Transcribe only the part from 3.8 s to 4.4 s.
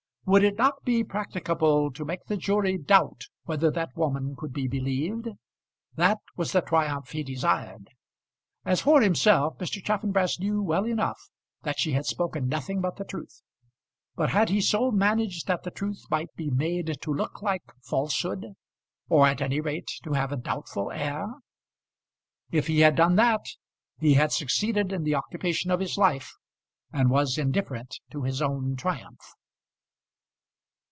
woman